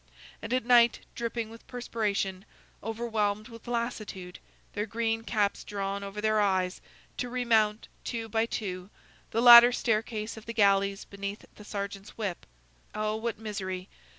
[0.41, 2.43] and at night, dripping with perspiration,
[2.83, 4.39] overwhelmed with lassitude,
[4.73, 6.81] their green caps drawn over their eyes,
[7.17, 8.89] to remount, two by two,
[9.29, 12.47] the ladder staircase of the galleys beneath the sergeant's whip.
[12.95, 13.89] Oh, what misery!